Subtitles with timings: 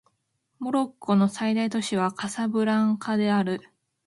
[0.57, 3.61] モロッコの最大都市はカサブランカである